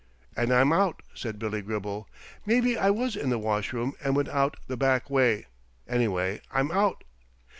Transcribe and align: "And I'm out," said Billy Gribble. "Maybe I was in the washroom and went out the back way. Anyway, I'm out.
"And 0.35 0.51
I'm 0.51 0.73
out," 0.73 1.03
said 1.13 1.37
Billy 1.37 1.61
Gribble. 1.61 2.09
"Maybe 2.43 2.75
I 2.75 2.89
was 2.89 3.15
in 3.15 3.29
the 3.29 3.37
washroom 3.37 3.93
and 4.03 4.15
went 4.15 4.29
out 4.29 4.57
the 4.65 4.75
back 4.75 5.11
way. 5.11 5.45
Anyway, 5.87 6.41
I'm 6.51 6.71
out. 6.71 7.03